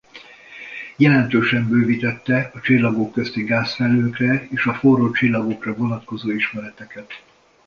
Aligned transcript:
Jelentősen 0.95 1.67
bővítette 1.67 2.51
a 2.53 2.59
csillagok 2.61 3.11
közti 3.11 3.43
gázfelhőkre 3.43 4.47
és 4.51 4.65
a 4.65 4.73
forró 4.73 5.11
csillagokra 5.11 5.75
vonatkozó 5.75 6.31
ismereteket. 6.31 7.21